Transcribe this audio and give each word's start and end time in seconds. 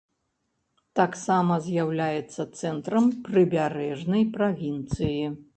Таксама 0.99 1.57
з'яўляецца 1.67 2.41
цэнтрам 2.63 3.13
прыбярэжнай 3.29 4.29
правінцыі. 4.39 5.17